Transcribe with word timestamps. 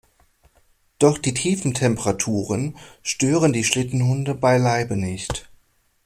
Doch 0.97 1.19
die 1.19 1.35
tiefen 1.35 1.75
Temperaturen 1.75 2.75
stören 3.03 3.53
die 3.53 3.63
Schlittenhunde 3.63 4.33
beileibe 4.33 4.97
nicht. 4.97 5.47